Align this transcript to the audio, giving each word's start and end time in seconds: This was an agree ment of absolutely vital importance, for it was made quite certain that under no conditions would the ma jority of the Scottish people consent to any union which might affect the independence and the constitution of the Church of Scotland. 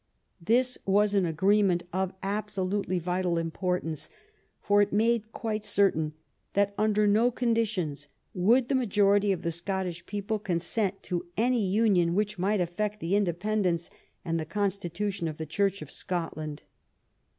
This 0.41 0.79
was 0.83 1.13
an 1.13 1.27
agree 1.27 1.61
ment 1.61 1.83
of 1.93 2.11
absolutely 2.23 2.97
vital 2.97 3.37
importance, 3.37 4.09
for 4.59 4.81
it 4.81 4.89
was 4.91 4.97
made 4.97 5.31
quite 5.31 5.63
certain 5.63 6.13
that 6.53 6.73
under 6.75 7.05
no 7.05 7.29
conditions 7.29 8.07
would 8.33 8.67
the 8.67 8.73
ma 8.73 8.85
jority 8.85 9.31
of 9.31 9.43
the 9.43 9.51
Scottish 9.51 10.07
people 10.07 10.39
consent 10.39 11.03
to 11.03 11.27
any 11.37 11.63
union 11.69 12.15
which 12.15 12.39
might 12.39 12.59
affect 12.59 12.99
the 12.99 13.15
independence 13.15 13.91
and 14.25 14.39
the 14.39 14.43
constitution 14.45 15.27
of 15.27 15.37
the 15.37 15.45
Church 15.45 15.83
of 15.83 15.91
Scotland. 15.91 16.63